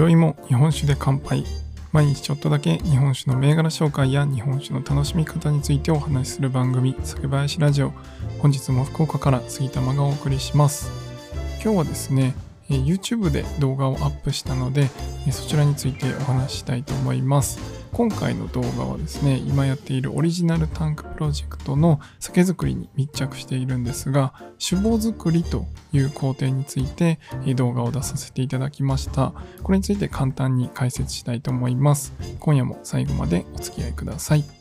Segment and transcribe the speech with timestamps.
[0.00, 1.44] 今宵も日本酒で乾杯。
[1.92, 7.92] 毎日ちょっとだけ日本酒の銘柄紹介や日本酒の楽しみ方についてお話しする番組酒林ラジオ。
[8.38, 10.90] 本日も福岡から杉玉がお送りします。
[11.62, 12.34] 今日はですね
[12.70, 14.88] YouTube で動画をアップしたので
[15.32, 17.79] そちらについてお話ししたいと思います。
[17.92, 27.18] 今回の動画はですね今やっているオリジナルタンクプロジェクトの酒造りに密着しているんですが酒母作りという工程について
[27.56, 29.32] 動画を出させていただきました。
[29.62, 32.12] これについて簡単に解説したいと思います。
[32.38, 34.59] 今夜も最後までお付き合いください。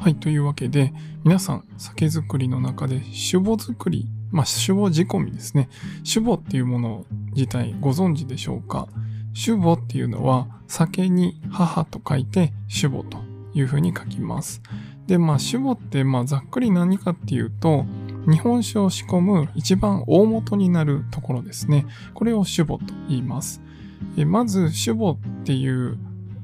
[0.00, 5.68] はい、というわけで、皆さん、酒造りの中で酒母作り、まあ、酒母仕込みですね。
[6.04, 8.88] 酒母っていうもの自体ご存知でしょうか？
[9.34, 13.18] 酒母っていうのは、酒に母と書いて酒母と
[13.52, 14.62] いうふうに書きます。
[15.06, 17.84] で、まあ、酒母って、まあ、ざっくり何かっていうと、
[18.26, 21.84] 日本酒を仕込む一番大元になるところですね。
[22.14, 23.60] これを酒母と言います。
[24.24, 25.98] まず、酒母っていう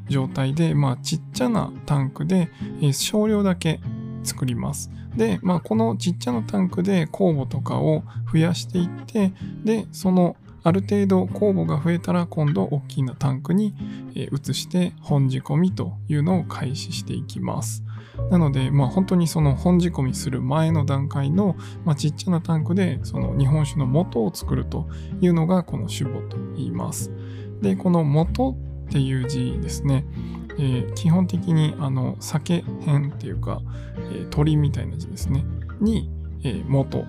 [0.09, 3.81] 状態で、まあ、ちっちゃなタンクで、えー、少量だけ
[4.23, 4.91] 作ります。
[5.17, 9.33] で、まあ、このちっちゃなタンクで酵母とかを増やしていって、
[9.65, 13.73] で、そのある程度酵母が増えたら今度大きなタンクに
[14.15, 17.85] 移して本仕込みというのを開始していきます。
[18.33, 24.89] なので、まあ、本当にその本仕込みする前の段階の、まあ、ちっちゃなタンクでその日本酒の元を作ると
[25.21, 27.13] いうのがこの酒母と言います。
[27.63, 28.57] で、この元
[28.89, 30.05] っていう字ですね。
[30.59, 33.61] えー、基本的にあの酒編っていうか、
[33.97, 35.45] えー、鳥みたいな字ですね。
[35.81, 36.11] に、
[36.43, 37.05] えー、元、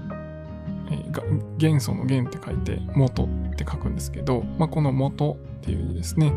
[0.91, 6.33] えー、元素の元って書いて元って書くんですけど、まあ、この元っていう字ですね。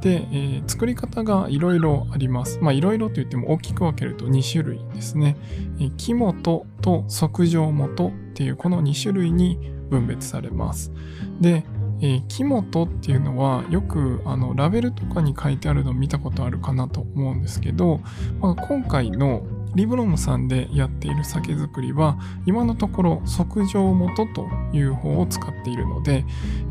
[0.00, 2.60] で、えー、作り方がいろいろあります。
[2.62, 5.36] いろいろと言っても大きく分けると2種類ですね。
[5.78, 9.58] えー、木元と即上元っていうこの2種類に
[9.90, 10.92] 分別されます。
[11.40, 11.64] で、
[12.00, 18.00] えー、木本っていうのはよくあのラベルとかに書いてあるのを見たことあるかなと思うんですけど、
[18.40, 19.42] まあ、今回の
[19.74, 26.24] リブロムさんでやっている酒造りは今のところ即上元という方を使っているので、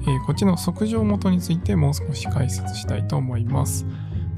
[0.04, 3.86] えー、こっちの即上元についてもう少し解説したいと思います。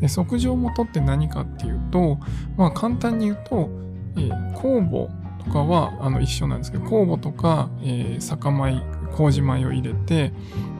[0.02, 2.19] で即上元って何かっていうと、
[2.56, 3.69] まあ、簡単に言うと、
[4.16, 5.12] えー、酵母
[5.44, 8.84] とかはあの一緒なんですけど酵母とか、えー、酒米
[9.16, 10.34] 麹米を入れて、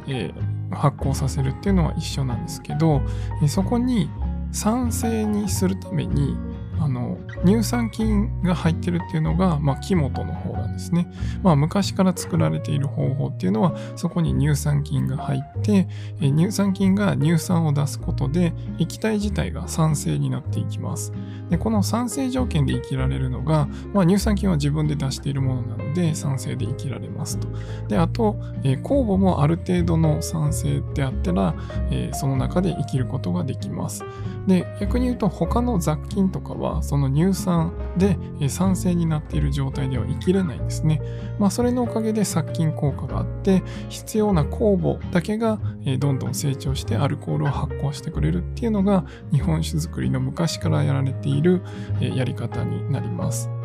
[0.08, 3.02] えー、発酵させるっていうのは一緒なんですけど、
[3.42, 4.10] えー、そこに
[4.52, 6.36] 酸性にするために
[6.80, 11.12] あの乳酸菌が入ってるっていうのが、まあ、木本の方なんですね。
[11.44, 15.88] まあ、昔から作られている方法っていうのはそこに乳酸菌が入って
[16.22, 21.12] え乳酸菌が乳酸を出すことで液体自体が酸性になっていきます。
[21.50, 27.48] でこの酸性条件で生きられるのが、まあ、乳酸菌は自分で出しているものなので酸性で生きられますと。
[27.88, 31.56] であと、え、酵母もある程度の酸性であったら、
[31.90, 34.04] え、その中で生きることができます。
[34.48, 38.18] で逆に言うと他の雑菌とかははその乳酸で
[38.50, 41.02] 酸性になっている状態では生きれないんですね。
[41.40, 45.60] まあ、それのおかげで殺菌効果があって必要な酵母だけが
[46.00, 51.62] どんどん成長してアルコールを発酵してくれるっていうのが日本酒造りの昔からやられている
[52.00, 53.57] やり方になります。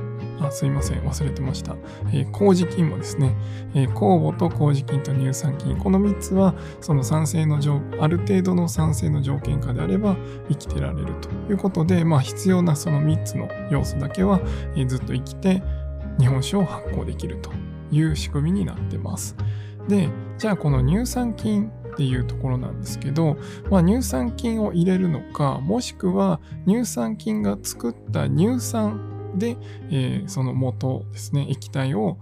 [0.46, 1.76] あすいません、忘れてました。
[2.12, 3.34] えー、麹菌もですね、
[3.74, 10.16] えー、酵母と麹菌と乳酸菌、この3つは、その酸性の条、ある程度の酸性の条件下であれば
[10.48, 14.40] 生きてられるということで、まあ、必要なその3つの要素だけは、
[14.76, 15.62] えー、ずっと生きて、
[16.18, 17.50] 日本酒を発酵できると
[17.90, 19.36] いう仕組みになってます。
[19.88, 23.36] で、じゃあこの乳酸菌っていうところなんですけど、
[23.70, 29.56] まあ、乳酸菌を入れるのか、もしくは乳酸菌が作った乳酸で、
[29.90, 32.18] えー、その元ですね、液体を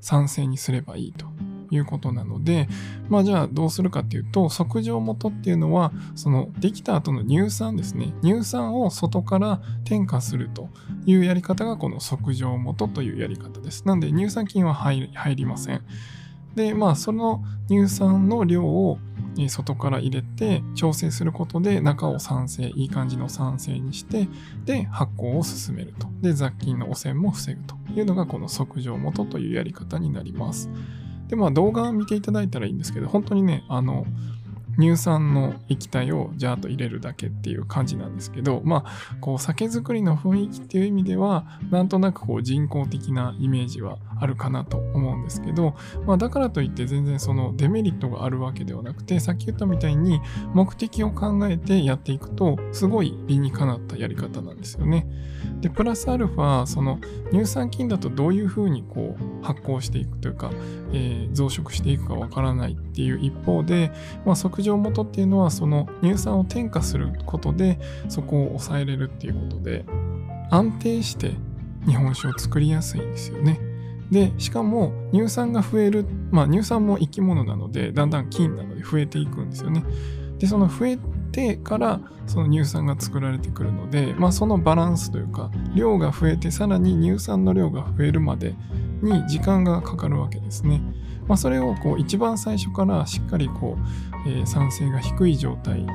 [0.00, 1.26] 酸性にすればいいと
[1.70, 2.68] いうことなので、
[3.08, 10.68] まあじゃあどうするかっていうと、測定元っていうのは、そのできた後の乳酸ですね、乳酸を外から添加すると
[11.06, 13.86] いうやり方がこの測定元というやり方です。
[13.86, 15.82] なんで乳酸菌は入りません。
[16.54, 18.98] で、まあその乳酸の量を
[19.48, 24.28] 外から入れて調整することで中を酸性、いい感じの酸性にして、
[24.64, 26.08] で、発酵を進めると。
[26.20, 30.70] で、雑菌の汚染も防ぐというのがこの測定元というやり方になります。
[31.28, 34.06] で、まあ動画を見ていただいたらいいんですけど、本当にね、あの、
[34.78, 45.74] 乳酸の液体をジャーッと入れるだけっていう感じなんですけど、まあ、こう酒造りの雰囲気っていう意味では、なんとなくこう人工的なイメージはあるかなと思うんですけど、
[46.06, 50.20] まあ、だからといって全然そのデメリットがあるわけではなくて、さっき言ったみたいに
[50.54, 55.06] 目的を考えてやっていくと、すごい理にかなったやり方なんですよね。
[55.60, 56.98] で、プラスアルファ、その
[57.32, 60.50] 乳酸菌だとどういうふうにこう発酵していくというか、
[60.92, 63.90] えー、増殖していくかわからないっていう一方で、
[64.24, 69.84] まあ、測定元っていうのはその乳酸を添加することでそこを抑えれるっていうことで
[70.50, 71.32] 安定して
[71.86, 73.58] 日本酒を作りやすいんですよね。
[74.10, 79.84] で、しかも乳酸が増える、まあ乳酸も生き物なので、だんだん菌なので増えていくんですよね。
[80.38, 80.98] で、その増え
[81.32, 88.54] てからその乳酸が作られてくるので、まあそのバランスというか、量が増えてさらに乳酸の量が増えるまで
[89.02, 90.80] に時間がかかるわけですね。
[91.28, 93.78] まあ、それをこう一番最初からしっかりこ
[94.26, 95.86] う、えー、酸性が低い状態に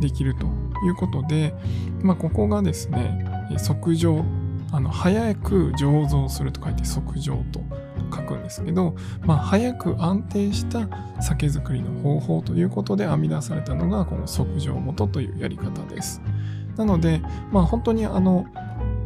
[0.00, 0.46] できると
[0.84, 1.54] いうことで、
[2.02, 3.24] まあ、ここがですね、
[3.66, 4.24] 測定
[4.70, 7.60] あの早く醸造すると書いて測定と
[8.14, 10.88] 書くんですけど、まあ、早く安定した
[11.20, 16.20] 酒造りの方法ということで編み出されたのがこの測定元というやり方です。
[16.76, 17.20] なので、
[17.50, 18.46] まあ、本当にあの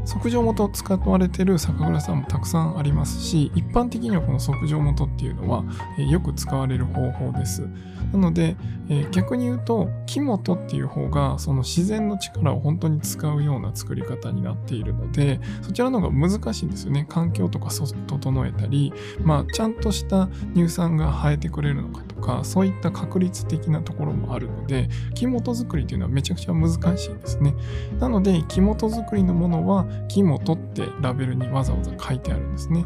[0.07, 5.65] 測定元使われてる酒蔵さんもたくさんありますし一般的にはこの測定元っていうのは、
[6.11, 7.69] よく使われる方法です。
[8.13, 8.57] なので、
[8.89, 17.07] えー、逆に言うと木本っていう方がその自然の力を本当に使うような作り方になっているのでそちらの方が難しいんですよね。
[17.09, 18.93] 環境とか整えたり、
[19.23, 27.55] まあ、ちゃんとした乳酸が生えてくれるのかとかそういった確率的なところもあるので木本作りというのはめちゃくちゃ難しいんですね。
[27.99, 32.85] なので木本作りのものは木本ってラベルにわざわざ書いてあるんですね。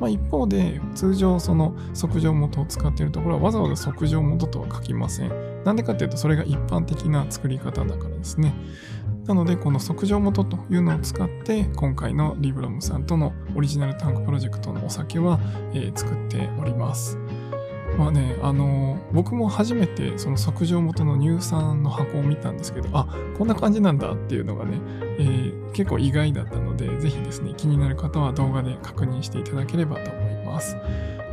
[0.00, 5.64] まあ、一方で、通常その測定元を使っているところはわざわざ測定元とは書きません。
[5.64, 8.54] なんでかっていうと、それが一般的な作り方だからですね。
[9.26, 15.40] なので、この測定元というのを使って、今回のリブロムさんとのオリジナルタンクプロジェクトのお酒は、
[15.72, 17.18] えー、作っております。
[17.96, 24.78] まあね、あの、僕も初めてその測定元の乳酸の箱を見たんですけど、あ、こんな感じなんだっていうのがね、
[25.18, 30.76] えー、結構意外だったので、ぜひですね、気になる方は動画で確認していただければと思います。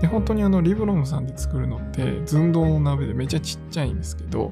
[0.01, 4.51] で、本当にあの、リブロムさんで作るのって、寸胴の鍋でめちゃちっちゃいんですけど、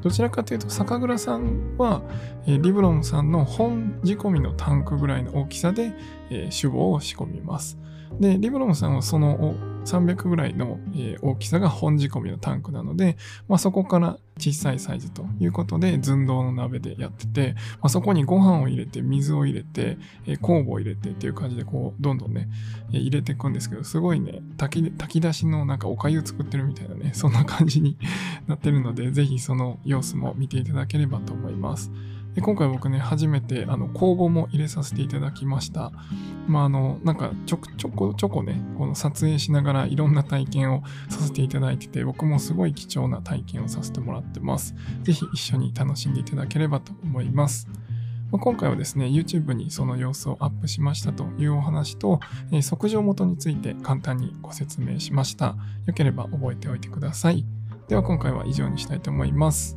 [0.00, 2.02] どちらかというと、酒蔵さんは、
[2.46, 5.92] えー、リブロンさんの本仕込みのタンクぐらいの大きさで、
[6.30, 7.78] えー、酒母を仕込みます。
[8.20, 9.54] で、リブロンさんはその
[9.84, 13.16] 300ぐらいの、えー、大きさが本仕込みのタンクなので、
[13.48, 22.48] まあ、そこから小さいサイズということで寸胴の鍋でやってて、まあ、そこにご飯を入れて水を入れて、えー、酵母を入れてっていう感じでこうどんどんね、
[22.92, 27.98] えー、入れていくんですけどすごいね炊き炊き出しのなんかおかゆ作ってるみたいなねそんな感じに
[28.46, 31.90] なってるので是非その様子も見ていただければと思います。
[32.38, 35.90] で今回僕ね、初めてあの公募も入れさせていただきました。
[36.46, 44.76] まあ、あの、なんかちょちょこちょこね、この撮影しながらいろんな体験をさせていただいてて、僕もすごい貴重な体験をさせてもらってます。
[45.02, 47.66] ぜひ一緒に楽しんでいただければと思います。
[48.30, 52.20] 今回はですね、YouTube にその様子をアップしましたというお話と、
[52.52, 55.56] えー、測定元について簡単にご説明しました。
[55.86, 57.44] よければ覚えておいてください。
[57.88, 59.76] では今回は以上にしたいと思います。